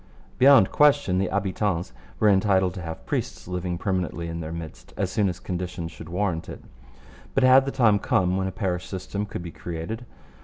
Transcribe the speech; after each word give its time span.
Beyond 0.39 0.71
question 0.71 1.19
the 1.19 1.27
habitants 1.27 1.93
were 2.19 2.27
entitled 2.27 2.73
to 2.73 2.81
have 2.81 3.05
priests 3.05 3.47
living 3.47 3.77
permanently 3.77 4.29
in 4.29 4.39
their 4.39 4.51
midst, 4.51 4.95
as 4.97 5.11
soon 5.11 5.29
as 5.29 5.39
conditions 5.39 5.91
should 5.91 6.09
warrant 6.09 6.49
it. 6.49 6.63
But 7.35 7.43
had 7.43 7.65
the 7.65 7.71
time 7.71 7.99
come 7.99 8.35
when 8.35 8.47
a 8.47 8.51
parish 8.51 8.87
system 8.87 9.27
could 9.27 9.43
be 9.43 9.51
created? 9.51 10.07